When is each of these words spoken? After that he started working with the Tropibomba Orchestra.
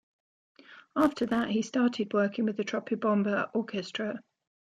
After 0.95 1.27
that 1.27 1.49
he 1.51 1.61
started 1.61 2.11
working 2.11 2.45
with 2.45 2.57
the 2.57 2.63
Tropibomba 2.63 3.51
Orchestra. 3.53 4.19